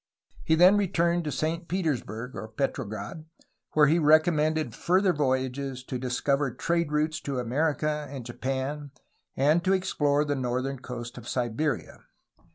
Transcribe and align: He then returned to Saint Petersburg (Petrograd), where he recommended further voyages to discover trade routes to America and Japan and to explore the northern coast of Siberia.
He 0.43 0.55
then 0.55 0.77
returned 0.77 1.25
to 1.25 1.31
Saint 1.31 1.67
Petersburg 1.67 2.33
(Petrograd), 2.57 3.25
where 3.73 3.85
he 3.85 3.99
recommended 3.99 4.73
further 4.73 5.13
voyages 5.13 5.83
to 5.83 5.99
discover 5.99 6.49
trade 6.51 6.91
routes 6.91 7.19
to 7.21 7.37
America 7.37 8.07
and 8.09 8.25
Japan 8.25 8.89
and 9.37 9.63
to 9.63 9.73
explore 9.73 10.25
the 10.25 10.33
northern 10.35 10.79
coast 10.79 11.19
of 11.19 11.27
Siberia. 11.27 11.99